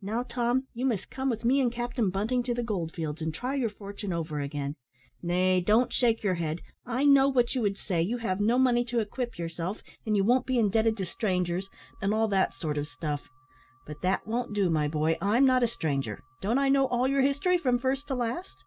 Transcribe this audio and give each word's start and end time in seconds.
Now, 0.00 0.22
Tom, 0.22 0.68
you 0.72 0.86
must 0.86 1.10
come 1.10 1.28
with 1.28 1.44
me 1.44 1.58
and 1.60 1.72
Captain 1.72 2.08
Bunting 2.08 2.44
to 2.44 2.54
the 2.54 2.62
gold 2.62 2.92
fields, 2.92 3.20
and 3.20 3.34
try 3.34 3.56
your 3.56 3.68
fortune 3.70 4.12
over 4.12 4.38
again 4.38 4.76
nay, 5.20 5.60
don't 5.60 5.92
shake 5.92 6.22
your 6.22 6.34
head, 6.34 6.60
I 6.86 7.04
know 7.04 7.28
what 7.28 7.56
you 7.56 7.62
would 7.62 7.76
say, 7.76 8.00
you 8.00 8.18
have 8.18 8.38
no 8.40 8.56
money 8.56 8.84
to 8.84 9.00
equip 9.00 9.36
yourself, 9.36 9.82
and 10.06 10.16
you 10.16 10.22
won't 10.22 10.46
be 10.46 10.60
indebted 10.60 10.96
to 10.98 11.04
strangers, 11.04 11.68
and 12.00 12.14
all 12.14 12.28
that 12.28 12.54
sort 12.54 12.78
of 12.78 12.86
stuff; 12.86 13.28
but 13.84 14.00
that 14.02 14.28
won't 14.28 14.54
do, 14.54 14.70
my 14.70 14.86
boy. 14.86 15.18
I'm 15.20 15.44
not 15.44 15.64
a 15.64 15.66
stranger; 15.66 16.22
don't 16.40 16.58
I 16.58 16.68
know 16.68 16.86
all 16.86 17.08
your 17.08 17.22
history 17.22 17.58
from 17.58 17.80
first 17.80 18.06
to 18.06 18.14
last?" 18.14 18.62